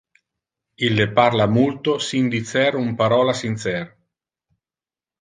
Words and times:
Ille 0.87 1.07
parla 1.19 1.47
multo 1.59 1.95
sin 2.07 2.33
dicer 2.37 2.81
un 2.83 2.91
parola 3.05 3.39
sincer. 3.45 3.81